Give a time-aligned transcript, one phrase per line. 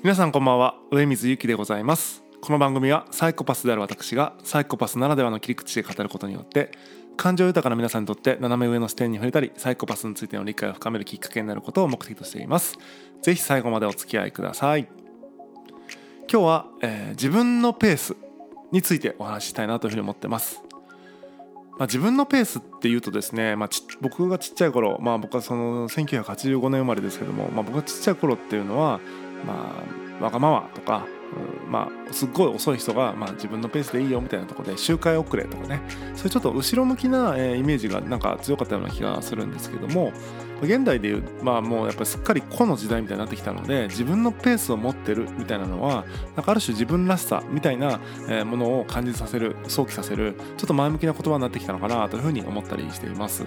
[0.00, 2.22] 皆さんこんばんは上水ゆきでございます。
[2.40, 6.70] この番組はサイコパスである私がサイコパスならではの切り口で語ることによって
[7.16, 12.78] 感情豊かな皆さんにとって斜め上の視点に触れたりサイコパスについての理解を深めるきっかけになることを目的としています。
[13.22, 14.86] ぜひ最後までお付き合いください。
[16.30, 18.14] 今日は、えー自分のペース
[18.70, 20.62] についてお話ししたいなというふうに思ってます。
[21.78, 29.00] まあ、自分のペースっていうとですね、まあ、ち僕がちっちゃい頃、まあ、僕はその1985年生まれですけども、まあ、僕がちっちゃい頃っていうのは、
[29.44, 29.74] ま
[30.20, 31.06] あ、わがままとか、
[31.64, 35.80] うんまあ、すっごい遅い人が、まあ、自分のペースでいいよみたいなとこで周回遅れとかね。
[36.14, 40.12] そういうちょっと後ろ向きな、えーイメージがなんか強かったような気がするんですけども
[40.62, 46.04] 現代でいう、まあ、もうやっぱりすっかり個の時代みたいになってきたので自分のペースを持ってるみたいなのは
[46.36, 48.00] なんかある種自分らしさみたいな
[48.44, 53.44] ものを感じさせる想起させるちょっと前向きな言葉になってきたのかなというふうに思ったりしています。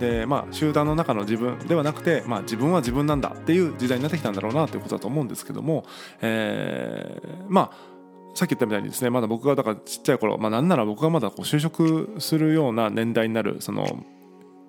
[0.00, 5.84] でまあ集団の中の自分ではなくて、まあ、自分は自分なんだっていう時代になってきたんだろうなということだと思うんですけども、
[6.20, 7.94] えーまあ
[8.34, 14.04] さっき言ったみたいにですねまだ僕がだからちっちゃい頃、まあ、なんなら僕がまだこう就職するような年代になるその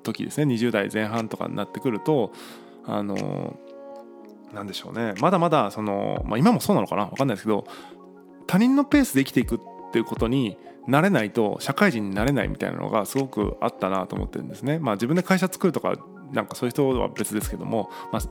[0.06, 0.54] 時ですね。
[0.54, 2.32] 20代前半とかになってくると
[2.86, 3.58] あの
[4.54, 5.16] なんでしょうね。
[5.20, 7.08] まだまだその、まあ、今もそうなのかな？
[7.08, 7.66] 分かんないですけど
[8.48, 9.60] 他人のペースで生きていくっ
[9.92, 14.80] ていうことになれないと社会人になれないみたいなのがすごくあったなと思ってるんですね。
[14.80, 15.96] まあ、自分で会社作るとか
[16.32, 18.22] なんかそういう人は別ですけども、まあ、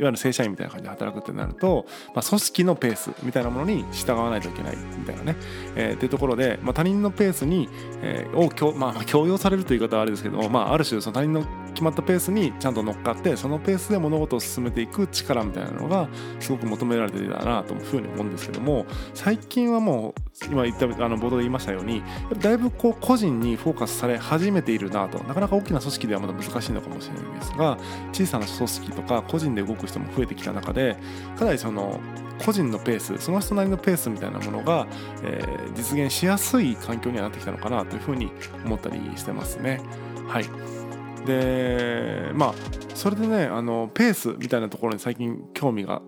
[0.00, 1.84] いわゆる正社員みたいな感じで働くってなると、
[2.14, 5.36] まあ、組織のペースみたいなものに従わないといけないみたいなね、
[5.76, 7.68] えーっていうところで、まあ、他人のペースに、
[8.02, 11.44] えーを強,、まあ、まあ強要されるという言い方はあれですけども、まあ、ある種その他人の
[11.80, 22.02] 決まったペースにちゃんと乗っかってそのペースで物事を進めていく力みたいなのがすごく求められていたなというふうに思うんですけども最近はもう今言ったあの冒頭で言いましたように
[22.38, 27.78] だいぶこう個人にフォーカスされ始めているなとなかなか大きな組織ではまだ難しいのかもしれないんですが
[28.12, 30.98] 小さな組織とか個人で動く人も増えてきた中で
[31.38, 31.98] かなりその
[32.44, 34.86] 個人のペースその人なりのペースみたいなものが、
[35.22, 38.30] えー実現しやすい環境にはなってきたのかなというふうに
[38.66, 39.80] 思ったりしてますね。
[40.28, 40.79] はい
[41.26, 42.54] でまあ
[42.94, 46.02] それでねあのペースみたいなところに最近興味が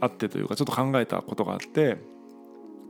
[0.00, 1.98] あってというかちょっと考えたことがあって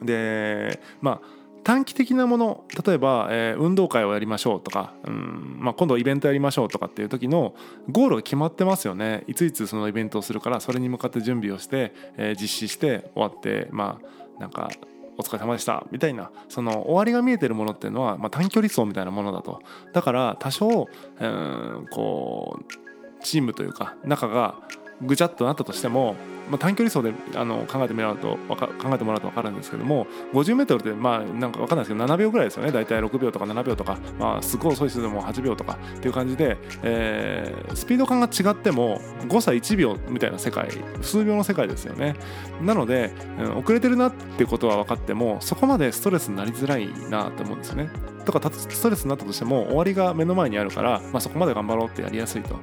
[0.02, 7.54] でまあ短期的なもの例えば、えー運動会をやりましょうとか、うんまあ、今度イベントやりましょうとかっていう時の
[7.88, 9.22] ゴールが決まってますよね。
[9.28, 14.00] いついつそのイベントをするからそれに向かって準備をして、えー実施して終わってま
[14.36, 14.70] あなんか
[15.18, 15.86] お疲れ様でした。
[15.90, 19.60] みたいなその終わりが見えてるものっていうのは、まあ、短距離走みたいなものだと。
[19.92, 20.88] だから多少、
[21.20, 24.56] うん、こうチームというか仲が
[25.02, 26.16] ぐちゃっとなったとしても、
[26.48, 32.72] まあ、短距離走であの考えてもらうと考えてもらうと分かるんですけども 50m ってまあなんか分かんないですけど7秒ぐらいですよね。
[32.72, 40.68] 大体6秒とか7秒とか、まあ、すごい遅い人でも8秒とかっていう感じで、えースピード感が違っても誤差1秒みたいな世界
[41.00, 42.14] 数秒の世界ですよね。
[42.60, 47.90] なので、うん遅れてるなってことは分かってもそこまでストレスになりづらいなって思うんですよね。
[48.24, 52.56] とかストレスになったとしても終わりが目の前にあるから、まあ、そこまで頑張ろうってやりやすいと。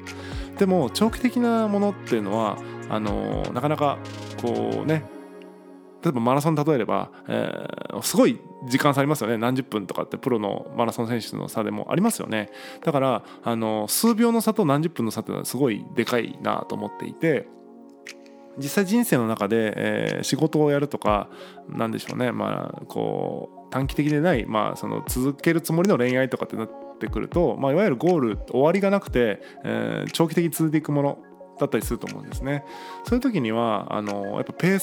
[0.59, 2.57] でも長期的なものっていうのは
[2.89, 3.97] あのなかなか
[4.41, 5.05] こうね。
[6.01, 8.39] 例えばマラソン例えれば、えーすごい
[8.69, 9.37] 時間差ありますよね。
[9.37, 12.49] 何十分とかってプロのマラソン選手の差でもありますよね。
[12.85, 17.47] だからあの数秒の差と何十分の差っていうのはすごいでかいなと思っていて
[18.57, 21.29] 実際人生の中で、えー仕事をやるとか
[21.67, 22.31] なんでしょうね。
[22.31, 31.19] まあこう短期的でない、まあ、その続けるつもりの恋愛とかってなってくると、まあ、いわゆるゴール終わりがなくて、えー長期的に続いていくもの
[31.59, 32.65] だったりすると思うんですね。
[33.03, 34.79] そういう時にはあのやっぱペー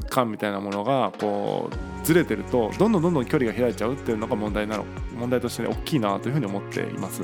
[0.08, 4.84] 感みたいなものがこうずれてるとどんどんどんどん距離が開いちゃうっていうのが問題なの
[5.18, 7.22] 問題として、ね、大きいなというふうに思っています。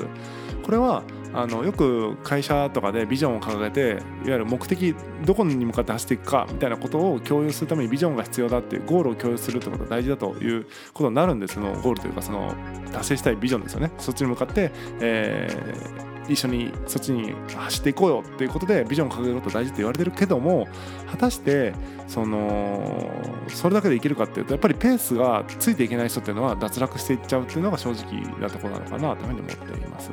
[0.63, 1.03] これは
[1.33, 4.95] あのよく会社とかでビジョンを掲げていわゆる目的
[5.25, 12.53] どこに向かって走っていくかみたいなことを共有するためにビジョンが必要だっていうゴールを共有するってことが大事だということになるんですそのゴールというかその
[12.91, 20.67] 達成したいビジョンですよねそっちに向かって、えー一緒にそっちに走っていこうよっていうことでビジョンを掲げること大事って言われてるけども
[21.09, 21.73] 果たして
[22.07, 23.09] その
[23.47, 30.11] それだけでいけるかっていうとやっぱりペースがついていけない人っていうのは脱落していっちゃうっていうのが正直なところなのかなというふうに思っています。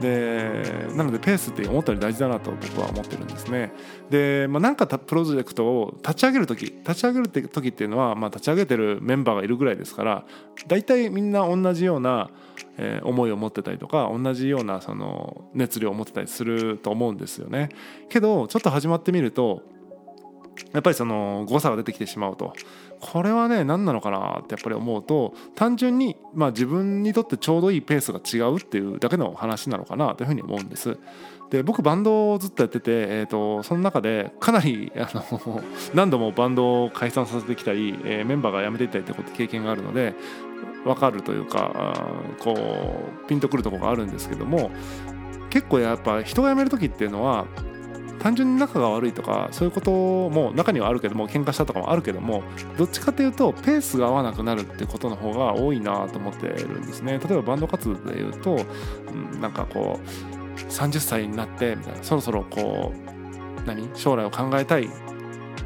[0.00, 3.72] でなのでペースって思ったより大事だなと僕は思ってるんですね。
[4.10, 10.24] で、まあ、なんかプロジェクトを立ち上げる時立ち上げる時っていうのは、まあ、立ち上げてるメンバーがいるぐらいですから
[10.68, 12.30] 大体みんな同じような、
[12.78, 17.68] えー思いを持ってたりとか同じようなその熱量を持ってたりすると思うんですよね。
[18.08, 19.62] けどちょっと始まってみると
[20.72, 22.52] やっぱりその誤差が出てきてしまうと
[23.00, 30.98] これはね何なのかなってやっぱり思うと単純にまあ、自分にとってちょうどいいペースが違うっていうだけの話なのかなというふうに思うんです。
[31.50, 35.62] で僕バンドをずっとやってて、えーと、その中でかなりあの
[35.94, 40.14] 何度もバンドを解散させてきたり、えー、メンバーが辞めていったりってこと経験があるので
[40.84, 41.94] 分かるというか
[42.40, 42.54] こ
[43.24, 44.70] うピンとくるところがあるんですけども
[45.50, 47.46] 結構やっぱ人が辞める時っていうのは
[48.26, 52.42] 単純に仲が悪いとかそういうことも中にはあるけども喧嘩したとかもあるけども
[52.76, 57.20] どっちかというとペースが合わなくなるってことの方が多いなと思ってるんですね。
[57.20, 58.56] 例えばバンド活動でいうと、
[59.12, 62.02] うん、なんかこう30歳になってみたいな。
[62.02, 63.88] そろそろこう何？
[63.94, 64.90] 将来を考えたい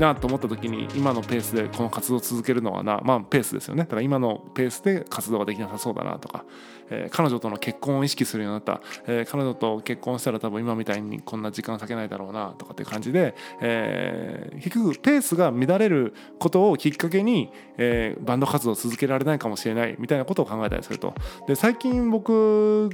[0.00, 3.82] なと思った時に今のペースでこの活動を続けるのはなまあペースですよね。
[3.82, 6.44] だから今のペースで活動ができなさそうだなとか、
[6.88, 21.14] えー、彼女との結婚を意識するようになった、えー、彼女と結婚したら多分今みたいにこんな時間割けないだろうなとかっていう感じで、えー、結局ペースが乱れることをきっかけに、え、バンド活動を続けられないかもしれないみたいなことを考えたりすると。
[21.46, 22.90] で最近僕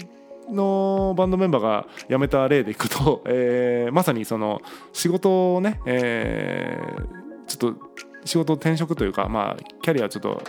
[0.51, 4.61] のバンドメンバーが辞めた例でいくと、 えー、まさにその
[4.93, 7.81] 仕事をね、えー、ちょっと
[8.25, 10.43] 仕事転職というか、まあ、キャリアちょっと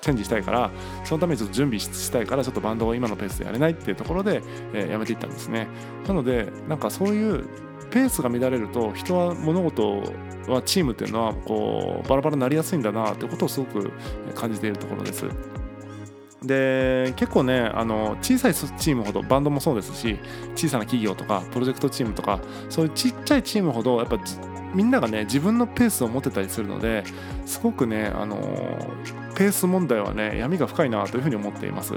[0.00, 0.70] チェンジしたいから
[1.02, 4.40] そのためにちょっと準備したいからちょっとバンドを今のペースでやれないっていうところで、
[4.72, 5.66] えー、辞めていったんですね
[6.06, 7.44] なのでなんかそういう
[7.90, 10.02] ペースが乱れると人は物事
[10.48, 13.90] はチームっていうのはこうバラバラになりやすいんだなということをすごく
[14.34, 15.26] 感じているところです。
[16.46, 20.18] で結構ねあの小さいチームほどバンドもそうですし
[20.54, 24.18] 小さな企業とかプロジェクトチームとかそういうちっちゃいチームほどやっぱ
[24.74, 27.04] みんながね自分のペースを持てたりするので
[27.46, 28.36] すごくねあの
[29.34, 31.94] ペース問題はね闇が深いなというふうに思っています。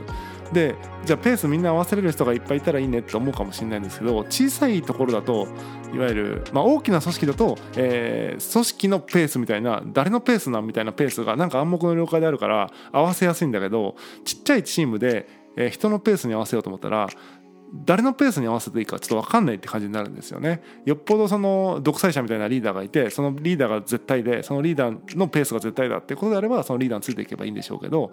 [0.53, 0.75] で
[1.05, 5.47] じゃあペースみんな合わせれる人がいっぱいいたらいいねって思うかもしれないんですけど小さいところだと
[5.93, 15.27] いわゆる、まあ、大きな組織だと、えー、組織のペースみたいな誰のペースなんみたいなペースがなんか暗黙の了解であるから合わせやすいんだけどちっちゃいチームで、
[15.57, 17.09] え、人のペースに合わせようと思ったら
[17.73, 20.61] 誰のペースに合わせていいかちょっと分かんないって感じになるんですよね。
[20.85, 28.11] よっぽどその独裁者みたいなリーダーがいてそのリーダーが絶対でそのリーダーのペースが絶対だってことであればそのリーダーについていけばいいんでしょうけど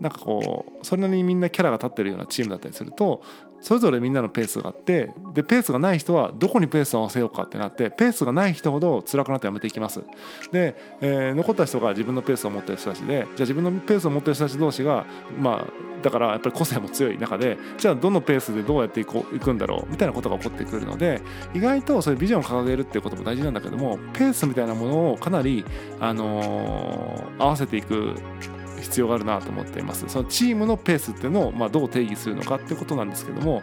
[0.00, 3.22] なんかこうそれなりにみんなキャラが立ってるようなチームだったりすると
[3.60, 10.02] それぞれみんなのペースがあってでペースがない人はどこにペースを合わせようかってなってペースがない人ほど辛くなってやめていきます。
[10.50, 15.06] で、えー、残った人が自分のペースを持ってる人たちでじゃあ自分のペースを持ってる人たち同士が
[15.38, 21.20] まあだからやっぱり個性も強い中でじゃあどのペースでどうやっていこういくんだろうみたいなことが起こってくるので
[21.54, 25.64] 意外とそういうビジョンを掲げるっていうことも大事なんだけどもペースみたいなものをかなり、
[26.00, 28.14] あのー、合わせていく
[28.80, 30.04] 必要があるなと思っています。
[30.08, 33.62] そのチームのペースっていうのをまあどう定義するのかってことなんですけども、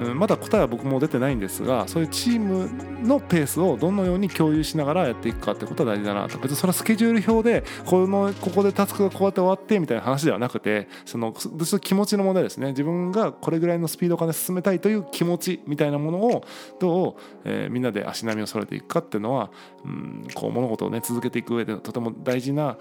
[0.00, 2.70] うん、まだ答えは僕も出てないんですがそういうチーム
[3.06, 6.38] のペースをどのように共有しながらやっていくかってことは大事だなと。
[6.38, 12.68] 別にそれはスケジュール表でこのここでタスクがこうやって終わってみたいな話ではなくてその気持ちの問題ですね。
[12.68, 16.44] 自分がこれぐらいのスピード感で進めたいという気持ちみたいなものを
[16.80, 19.50] どう、えー、みんなで足並みを揃えていくかっていうのは、
[19.84, 22.76] うん、こう物事をね続けていく上でとても大事な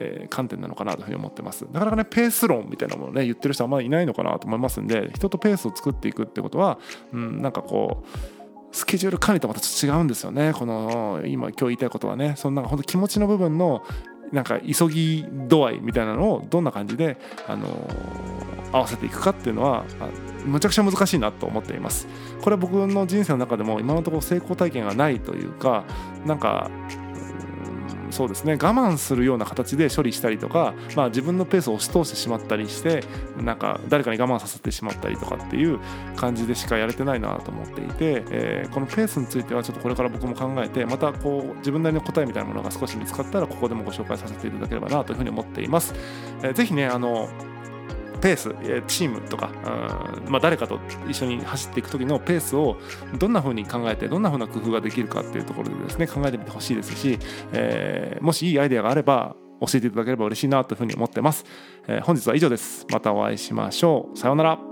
[0.00, 1.66] えー、観点なのかなというふうに思ってます。
[1.72, 6.78] なかなかねペース論みたいなものをね言ってる人はあんまりいないのかなと思いますんで人とペースを作っていくってことは、
[7.12, 8.06] うん、なんかこう
[8.72, 10.52] スケジュール管理とまたちょっと違うんですよね。
[10.52, 12.34] この今今日言いたいことはね。
[12.36, 13.82] そんな本当気持ちの部分の
[14.32, 17.16] なんか急ぎ度合いみたいなのをどんな感じで、
[17.46, 19.84] あのー、合わせていくかっていうのは
[20.44, 22.06] むちゃくちゃ難しいなと思っています。
[22.42, 25.84] これは僕の人生の中でも今のところ成功体験がないというか
[26.26, 26.70] なんか
[28.10, 33.04] そうですね我慢するような形で処理したりとか、まあ、自分のペースを押し通してしまったりして
[33.42, 35.78] なんか誰かに我慢させてしまったりとかっていう
[36.16, 45.94] 感じでしかやれてないなと思っていて、えー、このペースについてはちょっとこれから僕も考えてまたこう自分なりの答えみたいなものが少し見つかったらここでもご紹介させていただければなというふうに思っています。
[46.42, 47.28] えー、ぜひねあの
[48.20, 48.54] ペース
[48.86, 49.50] チームとか、
[50.28, 52.76] まあ、誰かと一緒に走っていく時のペースを
[53.18, 57.18] どんな風に考えてどんな風な工夫ができるかっていうところでですね考えてみてほしいですし、
[57.52, 61.44] えー、もしいいアイデアがあれば教えていただければ嬉しいなというふうに思ってます、
[61.86, 62.86] えー、本日は以上です。
[62.90, 64.18] またお会いしましょう。
[64.18, 64.67] さようなら。